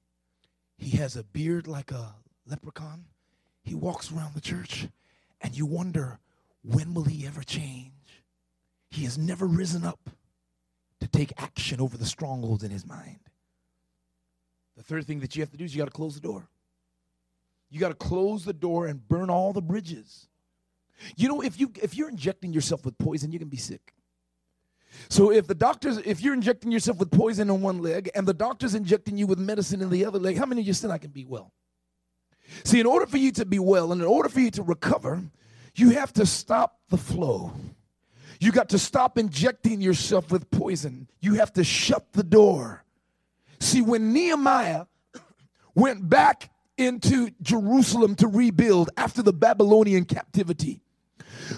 [0.78, 2.14] He has a beard like a
[2.46, 3.04] leprechaun.
[3.62, 4.88] He walks around the church,
[5.42, 6.18] and you wonder,
[6.62, 8.22] when will he ever change?
[8.90, 10.08] He has never risen up
[11.04, 13.20] to take action over the strongholds in his mind.
[14.76, 16.48] The third thing that you have to do is you got to close the door.
[17.70, 20.28] You got to close the door and burn all the bridges.
[21.16, 23.92] You know, if you if you're injecting yourself with poison, you can be sick.
[25.08, 28.34] So if the doctors, if you're injecting yourself with poison on one leg and the
[28.34, 30.98] doctor's injecting you with medicine in the other leg, how many of you said I
[30.98, 31.52] can be well?
[32.62, 35.22] See, in order for you to be well and in order for you to recover,
[35.74, 37.52] you have to stop the flow.
[38.40, 41.08] You got to stop injecting yourself with poison.
[41.20, 42.84] You have to shut the door.
[43.60, 44.86] See, when Nehemiah
[45.74, 50.82] went back into Jerusalem to rebuild after the Babylonian captivity,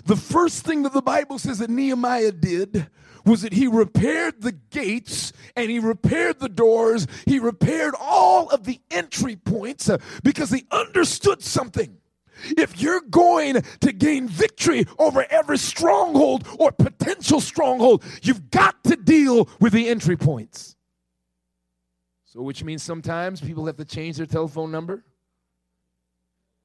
[0.05, 2.89] the first thing that the Bible says that Nehemiah did
[3.25, 7.07] was that he repaired the gates and he repaired the doors.
[7.27, 11.99] He repaired all of the entry points uh, because he understood something.
[12.57, 18.96] If you're going to gain victory over every stronghold or potential stronghold, you've got to
[18.96, 20.77] deal with the entry points.
[22.25, 25.05] So, which means sometimes people have to change their telephone number,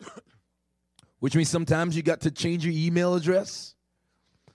[1.19, 3.75] which means sometimes you got to change your email address.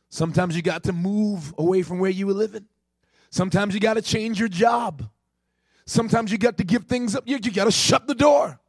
[0.08, 2.66] Sometimes you got to move away from where you were living.
[3.30, 5.08] Sometimes you got to change your job.
[5.86, 7.24] Sometimes you got to give things up.
[7.26, 8.60] You, you got to shut the door.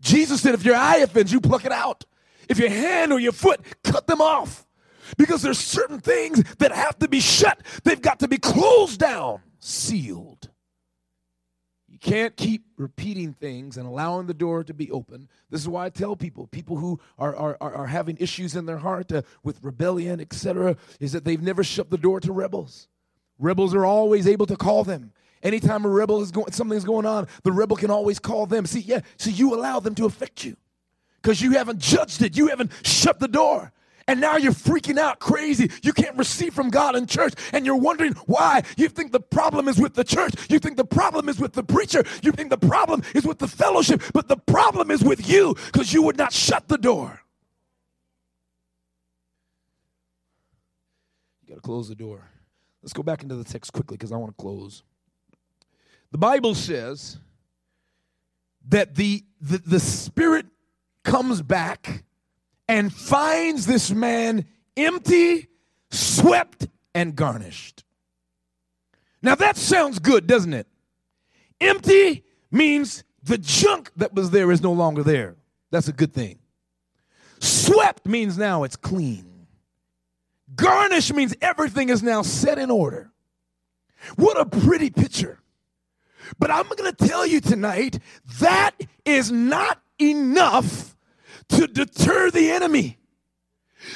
[0.00, 2.04] Jesus said, if your eye offends you, pluck it out.
[2.48, 4.66] If your hand or your foot, cut them off.
[5.16, 7.60] Because there's certain things that have to be shut.
[7.84, 10.48] They've got to be closed down, sealed.
[11.88, 15.28] You can't keep repeating things and allowing the door to be open.
[15.50, 18.78] This is why I tell people, people who are, are, are having issues in their
[18.78, 22.88] heart uh, with rebellion, etc., is that they've never shut the door to rebels.
[23.38, 25.12] Rebels are always able to call them
[25.44, 28.64] Anytime a rebel is going, something's going on, the rebel can always call them.
[28.64, 30.56] See, yeah, so you allow them to affect you
[31.22, 32.36] because you haven't judged it.
[32.36, 33.70] You haven't shut the door.
[34.06, 35.70] And now you're freaking out crazy.
[35.82, 37.34] You can't receive from God in church.
[37.52, 38.62] And you're wondering why.
[38.76, 40.34] You think the problem is with the church.
[40.50, 42.04] You think the problem is with the preacher.
[42.22, 44.02] You think the problem is with the fellowship.
[44.12, 47.22] But the problem is with you because you would not shut the door.
[51.42, 52.30] You got to close the door.
[52.82, 54.82] Let's go back into the text quickly because I want to close.
[56.14, 57.18] The Bible says
[58.68, 60.46] that the, the, the Spirit
[61.02, 62.04] comes back
[62.68, 64.44] and finds this man
[64.76, 65.48] empty,
[65.90, 67.82] swept, and garnished.
[69.22, 70.68] Now that sounds good, doesn't it?
[71.60, 72.22] Empty
[72.52, 75.34] means the junk that was there is no longer there.
[75.72, 76.38] That's a good thing.
[77.40, 79.48] Swept means now it's clean.
[80.54, 83.10] Garnish means everything is now set in order.
[84.14, 85.40] What a pretty picture.
[86.38, 87.98] But I'm going to tell you tonight
[88.40, 88.72] that
[89.04, 90.96] is not enough
[91.50, 92.98] to deter the enemy.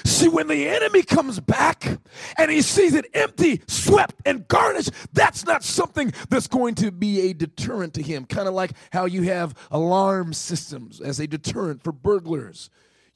[0.05, 1.98] See, when the enemy comes back
[2.37, 7.31] and he sees it empty, swept, and garnished, that's not something that's going to be
[7.31, 8.27] a deterrent to him.
[8.27, 12.68] Kind of like how you have alarm systems as a deterrent for burglars.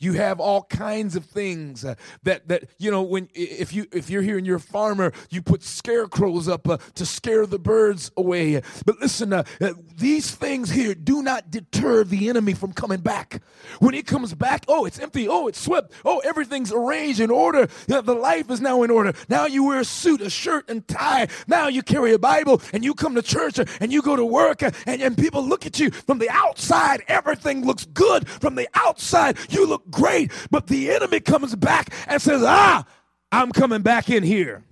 [0.03, 4.11] You have all kinds of things uh, that that you know when if you if
[4.11, 8.11] you're here and you're a farmer, you put scarecrows up uh, to scare the birds
[8.17, 8.61] away.
[8.85, 13.43] But listen, uh, uh, these things here do not deter the enemy from coming back.
[13.79, 15.29] When he comes back, oh, it's empty.
[15.29, 15.93] Oh, it's swept.
[16.05, 17.69] Oh, everything's arranged in order.
[17.87, 19.13] The life is now in order.
[19.29, 21.29] Now you wear a suit, a shirt, and tie.
[21.47, 24.25] Now you carry a Bible and you come to church uh, and you go to
[24.25, 27.05] work and, and people look at you from the outside.
[27.07, 29.39] Everything looks good from the outside.
[29.49, 30.33] You look great.
[30.51, 32.85] But the enemy comes back and says, Ah,
[33.31, 34.65] I'm coming back in here.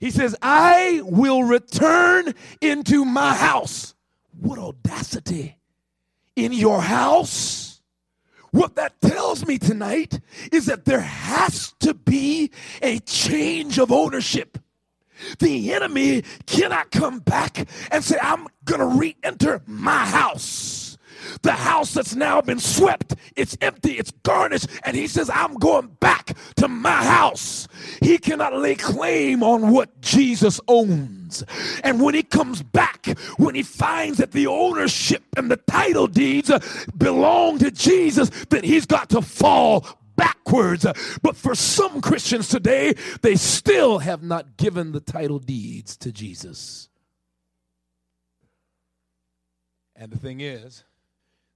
[0.00, 3.94] He says, I will return into my house.
[4.40, 5.56] What audacity!
[6.36, 7.80] In your house?
[8.52, 10.20] What that tells me tonight
[10.52, 14.58] is that there has to be a change of ownership.
[15.40, 20.77] The enemy cannot come back and say, I'm going to re enter my house
[21.42, 25.88] the house that's now been swept, it's empty, it's garnished, and he says, I'm going
[26.00, 27.68] back to my house.
[28.02, 31.44] He cannot lay claim on what Jesus owns.
[31.84, 33.06] And when he comes back,
[33.36, 36.60] when he finds that the ownership and the title deeds uh,
[36.96, 40.86] belong to Jesus, then he's got to fall backwards.
[41.22, 46.88] But for some Christians today, they still have not given the title deeds to Jesus.
[49.94, 50.84] And the thing is,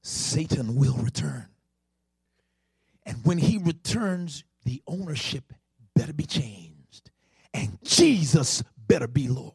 [0.03, 1.47] Satan will return.
[3.05, 5.53] And when he returns, the ownership
[5.95, 7.11] better be changed.
[7.55, 9.55] And Jesus better be Lord.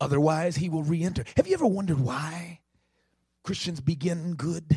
[0.00, 1.24] Otherwise, he will re enter.
[1.36, 2.60] Have you ever wondered why
[3.42, 4.76] Christians begin good?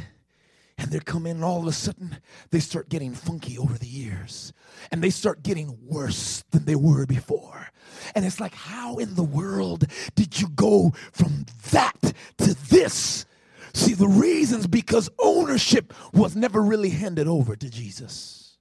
[0.80, 2.18] and they come in and all of a sudden
[2.52, 4.54] they start getting funky over the years
[4.92, 7.68] and they start getting worse than they were before
[8.16, 9.86] and it's like how in the world
[10.16, 12.00] did you go from that
[12.38, 13.26] to this
[13.74, 18.58] See, the reasons because ownership was never really handed over to Jesus.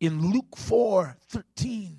[0.00, 1.98] In Luke 4 13,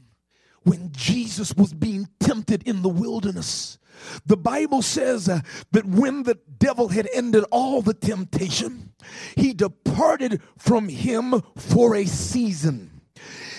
[0.63, 3.77] when Jesus was being tempted in the wilderness,
[4.25, 5.41] the Bible says uh,
[5.71, 8.93] that when the devil had ended all the temptation,
[9.35, 13.01] he departed from him for a season.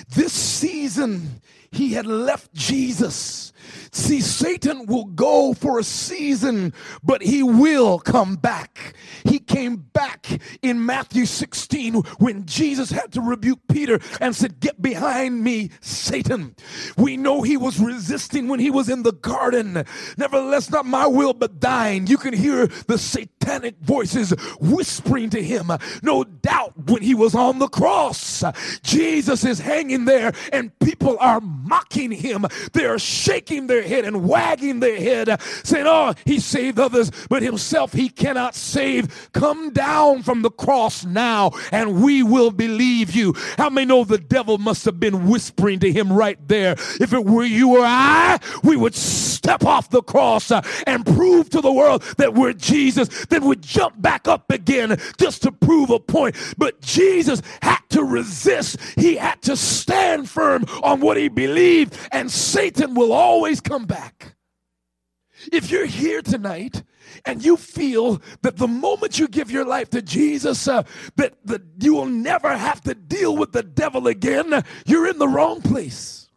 [0.08, 1.40] This season,
[1.70, 3.52] he had left Jesus
[3.94, 6.72] See, Satan will go for a season,
[7.02, 8.94] but he will come back.
[9.24, 10.26] He came back
[10.62, 16.56] in Matthew 16 when Jesus had to rebuke Peter and said, Get behind me, Satan.
[16.96, 19.84] We know he was resisting when he was in the garden.
[20.16, 22.06] Nevertheless, not my will, but thine.
[22.06, 25.70] You can hear the satanic voices whispering to him.
[26.02, 28.42] No doubt when he was on the cross,
[28.82, 32.46] Jesus is hanging there and people are mocking him.
[32.72, 37.42] They are shaking their head and wagging their head, saying, Oh, he saved others, but
[37.42, 39.30] himself he cannot save.
[39.32, 43.34] Come down from the cross now, and we will believe you.
[43.58, 46.72] How many know the devil must have been whispering to him right there?
[47.00, 51.50] If it were you or I, we would step off the cross uh, and prove
[51.50, 53.26] to the world that we're Jesus.
[53.26, 56.36] Then we would jump back up again just to prove a point.
[56.56, 62.30] But Jesus had to resist, he had to stand firm on what he believed, and
[62.30, 64.34] Satan will always come back.
[65.52, 66.82] If you're here tonight
[67.24, 70.84] and you feel that the moment you give your life to Jesus, uh,
[71.16, 75.28] that, that you will never have to deal with the devil again, you're in the
[75.28, 76.30] wrong place.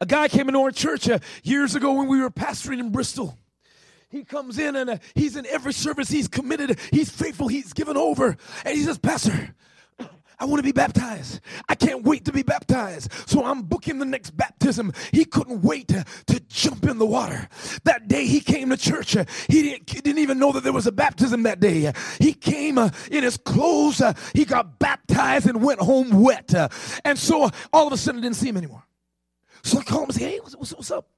[0.00, 3.38] A guy came into our church uh, years ago when we were pastoring in Bristol.
[4.10, 6.08] He comes in and uh, he's in every service.
[6.08, 6.78] He's committed.
[6.90, 7.48] He's faithful.
[7.48, 8.36] He's given over.
[8.64, 9.54] And he says, Pastor,
[10.40, 11.40] I want to be baptized.
[11.68, 13.10] I can't wait to be baptized.
[13.26, 14.92] So I'm booking the next baptism.
[15.12, 17.48] He couldn't wait to, to jump in the water.
[17.84, 19.16] That day he came to church.
[19.48, 21.92] He didn't, he didn't even know that there was a baptism that day.
[22.20, 24.00] He came uh, in his clothes.
[24.00, 26.54] Uh, he got baptized and went home wet.
[26.54, 26.68] Uh,
[27.04, 28.84] and so all of a sudden I didn't see him anymore.
[29.64, 31.08] So I called him and said, Hey, what's, what's, what's up?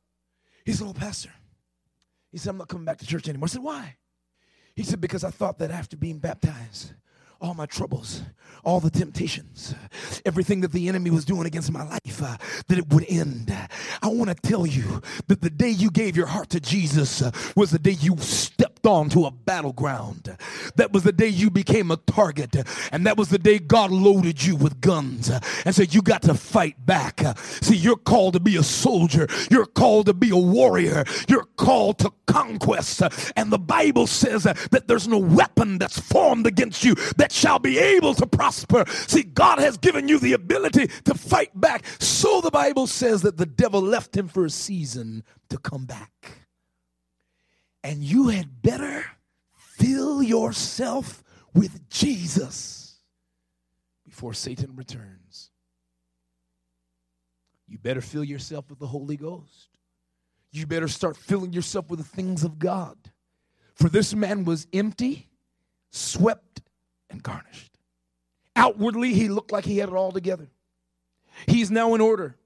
[0.64, 1.30] He said, Oh, Pastor.
[2.32, 3.46] He said, I'm not coming back to church anymore.
[3.46, 3.96] I said, Why?
[4.74, 6.94] He said, Because I thought that after being baptized,
[7.40, 8.22] all my troubles,
[8.64, 9.74] all the temptations,
[10.26, 12.36] everything that the enemy was doing against my life, uh,
[12.68, 13.50] that it would end.
[14.02, 17.30] I want to tell you that the day you gave your heart to Jesus uh,
[17.56, 20.36] was the day you stepped onto a battleground.
[20.76, 22.56] That was the day you became a target.
[22.92, 25.30] And that was the day God loaded you with guns
[25.64, 27.20] and said, You got to fight back.
[27.62, 31.98] See, you're called to be a soldier, you're called to be a warrior, you're called
[32.00, 33.02] to conquest.
[33.36, 37.78] And the Bible says that there's no weapon that's formed against you that shall be
[37.78, 38.84] able to prosper.
[38.88, 41.84] See, God has given you the ability to fight back.
[41.98, 46.39] So the Bible says that the devil left him for a season to come back.
[47.82, 49.04] And you had better
[49.54, 51.22] fill yourself
[51.54, 52.76] with Jesus.
[54.04, 55.50] before Satan returns.
[57.68, 59.68] You better fill yourself with the Holy Ghost.
[60.50, 62.96] You better start filling yourself with the things of God.
[63.74, 65.28] For this man was empty,
[65.90, 66.60] swept,
[67.08, 67.78] and garnished.
[68.56, 70.50] Outwardly, he looked like he had it all together.
[71.46, 72.36] He's now in order.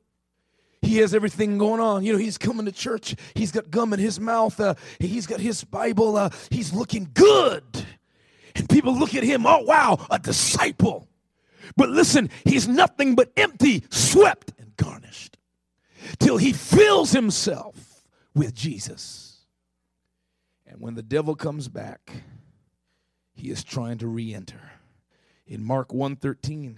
[0.85, 2.05] He has everything going on.
[2.05, 3.17] You know, he's coming to church.
[3.35, 4.59] He's got gum in his mouth.
[4.61, 6.17] Uh, he's got his Bible.
[6.17, 7.65] Uh, he's looking good.
[8.55, 11.09] And people look at him, oh, wow, a disciple.
[11.77, 15.39] But listen, he's nothing but empty, swept, and garnished
[16.19, 18.05] till he fills himself
[18.35, 19.39] with Jesus.
[20.67, 22.13] And when the devil comes back,
[23.33, 24.73] he is trying to re-enter.
[25.47, 26.77] In Mark 1:13,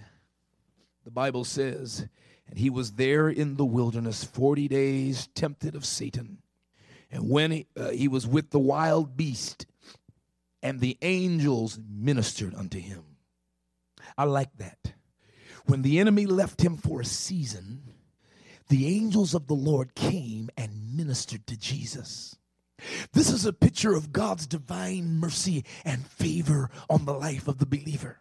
[1.03, 2.07] the Bible says,
[2.49, 6.39] and he was there in the wilderness 40 days tempted of Satan.
[7.11, 9.65] And when he, uh, he was with the wild beast,
[10.61, 13.03] and the angels ministered unto him.
[14.17, 14.93] I like that.
[15.65, 17.83] When the enemy left him for a season,
[18.69, 22.37] the angels of the Lord came and ministered to Jesus.
[23.13, 27.65] This is a picture of God's divine mercy and favor on the life of the
[27.65, 28.19] believer.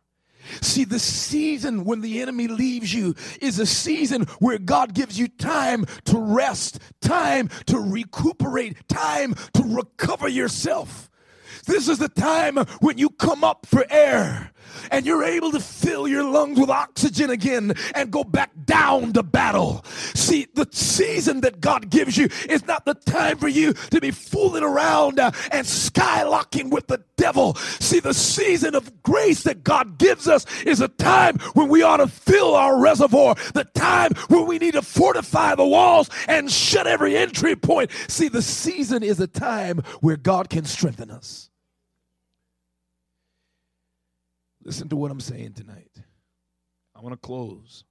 [0.61, 5.29] See, the season when the enemy leaves you is a season where God gives you
[5.29, 11.11] time to rest, time to recuperate, time to recover yourself.
[11.67, 14.53] This is the time when you come up for air
[14.91, 19.23] and you're able to fill your lungs with oxygen again and go back down to
[19.23, 19.85] battle.
[20.15, 24.11] See, the season that God gives you is not the time for you to be
[24.11, 27.55] fooling around uh, and skylocking with the devil.
[27.55, 31.99] See, the season of grace that God gives us is a time when we ought
[31.99, 36.87] to fill our reservoir, the time when we need to fortify the walls and shut
[36.87, 37.91] every entry point.
[38.09, 41.51] See, the season is a time where God can strengthen us.
[44.67, 45.93] Listen to what I'm saying tonight.
[46.97, 47.85] I want to close.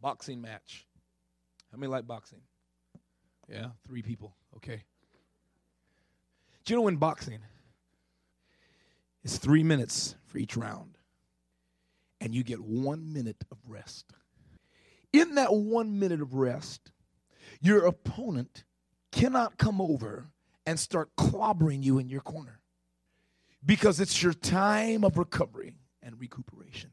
[0.00, 0.86] Boxing match.
[1.70, 2.40] How many like boxing?
[3.46, 4.34] Yeah, three people.
[4.56, 4.84] Okay.
[6.64, 7.40] Do you know in boxing,
[9.22, 10.96] it's three minutes for each round,
[12.22, 14.14] and you get one minute of rest.
[15.12, 16.90] In that one minute of rest,
[17.60, 18.64] your opponent
[19.10, 20.30] cannot come over
[20.64, 22.60] and start clobbering you in your corner
[23.62, 26.90] because it's your time of recovery and recuperation.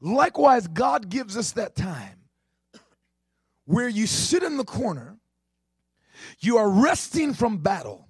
[0.00, 2.20] Likewise, God gives us that time
[3.66, 5.16] where you sit in the corner,
[6.40, 8.08] you are resting from battle.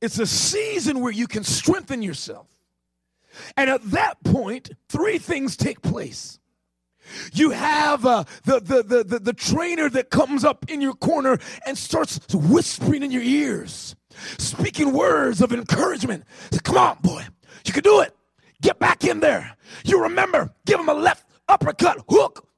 [0.00, 2.46] It's a season where you can strengthen yourself.
[3.56, 6.38] And at that point, three things take place.
[7.32, 11.76] You have uh, the, the, the, the, trainer that comes up in your corner and
[11.76, 13.96] starts whispering in your ears,
[14.36, 16.24] speaking words of encouragement.
[16.50, 17.24] Say, Come on, boy,
[17.64, 18.14] you can do it.
[18.60, 19.56] Get back in there.
[19.84, 22.48] You remember, give him a left uppercut, hook,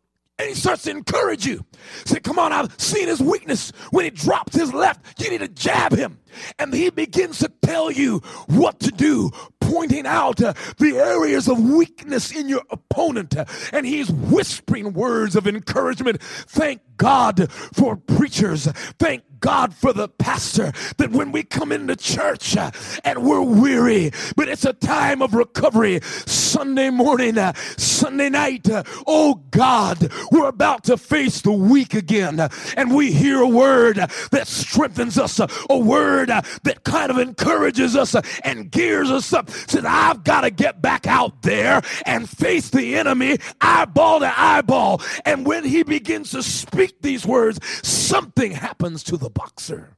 [0.41, 1.67] and he starts to encourage you.
[2.07, 3.73] Say, come on, I've seen his weakness.
[3.91, 6.19] When he drops his left, you need to jab him.
[6.59, 9.31] And he begins to tell you what to do,
[9.61, 13.37] pointing out uh, the areas of weakness in your opponent.
[13.73, 16.23] and he's whispering words of encouragement.
[16.23, 18.67] Thank God for preachers.
[18.99, 22.71] Thank God for the pastor that when we come into church uh,
[23.05, 26.01] and we're weary, but it's a time of recovery.
[26.03, 32.41] Sunday morning, uh, Sunday night, uh, oh God, we're about to face the week again,
[32.77, 38.15] and we hear a word that strengthens us, a word that kind of encourages us
[38.45, 39.51] and gears us up.
[39.51, 45.01] Says, I've got to get back out there and face the enemy eyeball to eyeball.
[45.25, 49.97] And when he begins to speak these words, something happens to the boxer.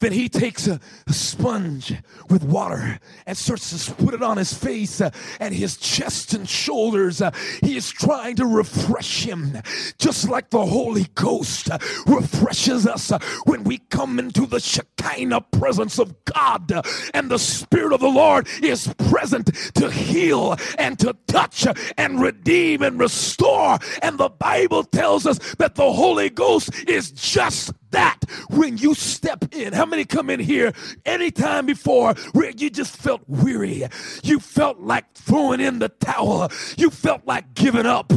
[0.00, 1.92] Then he takes a, a, sponge
[2.30, 5.10] with water and starts to put it on his face uh,
[5.40, 7.20] and his chest and shoulders.
[7.20, 9.58] Uh, he is trying to refresh him,
[9.98, 15.40] just like the Holy Ghost uh, refreshes us uh, when we come into the Shekinah
[15.40, 16.70] presence of God.
[16.70, 21.66] Uh, and the Spirit of the Lord is present to heal and to touch
[21.96, 23.78] and redeem and restore.
[24.00, 28.18] And the Bible tells us that the Holy Ghost is just that
[28.50, 29.72] when you step in.
[29.72, 30.72] How many come in here
[31.04, 33.84] anytime before where you just felt weary?
[34.22, 36.50] You felt like throwing in the towel.
[36.76, 38.12] You felt like giving up,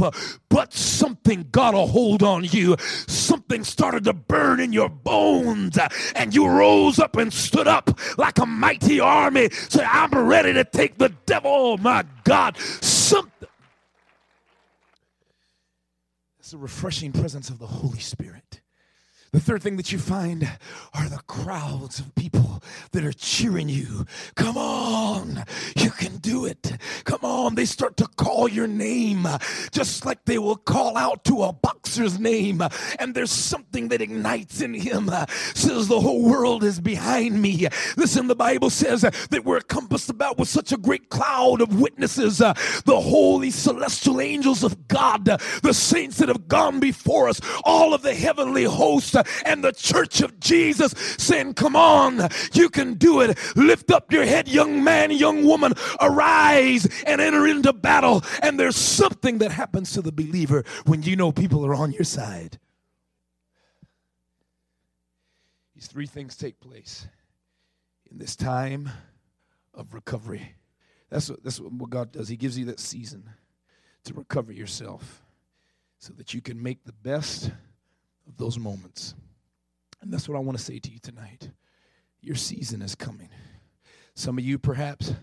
[0.50, 2.76] but something got a hold on you.
[3.08, 5.78] Something started to burn in your bones,
[6.16, 9.50] and you rose up and stood up like a mighty army.
[9.50, 11.52] Say, I'm ready to take the devil.
[11.54, 12.58] Oh my God.
[12.58, 13.50] Something.
[16.40, 18.62] It's the refreshing presence of the Holy Spirit
[19.34, 20.44] The third thing that you find
[20.94, 22.62] are the crowds of people
[22.92, 24.06] that are cheering you.
[24.36, 25.46] Come on,
[25.78, 26.74] you can do it.
[27.06, 29.26] Come on, they start to call your name
[29.72, 32.62] just like they will call out to a boxer's name.
[33.00, 35.10] And there's something that ignites in him,
[35.54, 37.70] says the whole world is behind me.
[37.96, 42.40] Listen, the Bible says that we're encompassed about with such a great cloud of witnesses,
[42.40, 42.54] the
[42.86, 48.14] holy celestial angels of God, the saints that have gone before us, all of the
[48.14, 53.38] heavenly hosts and the church of Jesus saying, Come on, you can do it.
[53.56, 58.24] Lift up your head, young man, young woman, arise and enter into battle.
[58.42, 62.04] And there's something that happens to the believer when you know people are on your
[62.04, 62.60] side.
[65.76, 67.08] These three things take place
[68.12, 68.90] in this time
[69.74, 70.56] of recovery.
[71.10, 72.28] That's what, that's what God does.
[72.28, 73.30] He gives you that season
[74.04, 75.24] to recover yourself
[76.00, 77.52] so that you can make the best
[78.28, 79.16] of those moments.
[80.02, 81.52] And that's what I want to say to you tonight.
[82.22, 83.30] Your season is coming.
[84.16, 85.14] Some of you, perhaps,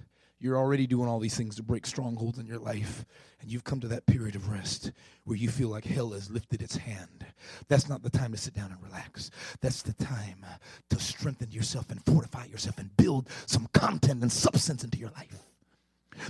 [0.40, 3.04] you're already doing all these things to break strongholds in your life,
[3.40, 4.92] and you've come to that period of rest
[5.24, 7.26] where you feel like hell has lifted its hand.
[7.68, 9.30] That's not the time to sit down and relax.
[9.60, 10.46] That's the time
[10.90, 15.47] to strengthen yourself and fortify yourself and build some content and substance into your life.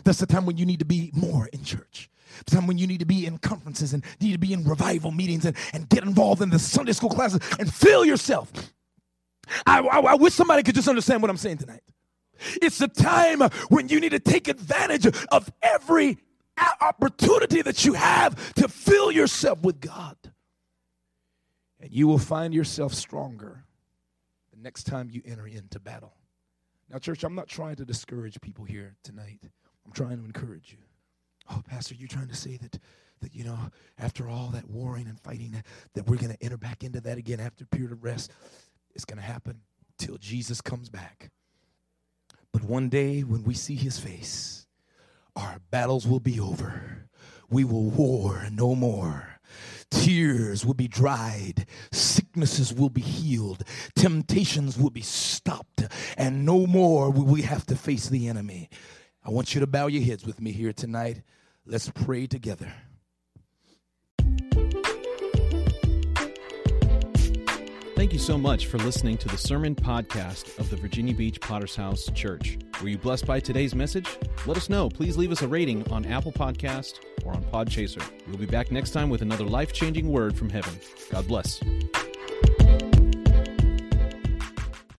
[0.05, 2.11] That's the time when you need to be more in church.
[2.45, 5.11] The time when you need to be in conferences and need to be in revival
[5.11, 8.53] meetings and, and get involved in the Sunday school classes and fill yourself.
[9.66, 11.82] I, I, I wish somebody could just understand what I'm saying tonight.
[12.62, 16.18] It's the time when you need to take advantage of every
[16.80, 20.16] opportunity that you have to fill yourself with God.
[21.80, 23.64] And you will find yourself stronger
[24.53, 26.14] the next time you enter into battle.
[26.91, 29.41] Now, church, I'm not trying to discourage people here tonight.
[29.89, 30.78] I'm trying to encourage you.
[31.51, 32.78] Oh, Pastor, you're trying to say that
[33.20, 33.59] that you know,
[33.99, 37.18] after all that warring and fighting, that, that we're going to enter back into that
[37.18, 38.30] again after a period of rest.
[38.95, 39.61] It's going to happen
[39.99, 41.30] till Jesus comes back.
[42.53, 44.66] But one day when we see his face,
[45.34, 47.09] our battles will be over.
[47.51, 49.41] We will war no more.
[49.91, 53.64] Tears will be dried, sicknesses will be healed,
[53.97, 55.82] temptations will be stopped,
[56.18, 58.68] and no more will we have to face the enemy.
[59.29, 61.20] I want you to bow your heads with me here tonight.
[61.66, 62.72] Let's pray together.
[67.95, 71.76] Thank you so much for listening to the sermon podcast of the Virginia Beach Potter's
[71.76, 72.57] House Church.
[72.81, 74.09] Were you blessed by today's message?
[74.47, 74.89] Let us know.
[74.89, 78.03] Please leave us a rating on Apple Podcast or on Podchaser.
[78.29, 80.72] We'll be back next time with another life changing word from heaven.
[81.11, 81.61] God bless.